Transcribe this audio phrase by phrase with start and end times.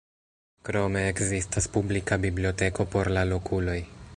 [0.69, 3.79] Krome, ekzistas publika biblioteko por la lokuloj.